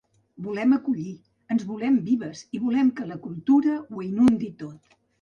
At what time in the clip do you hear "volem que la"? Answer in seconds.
2.65-3.21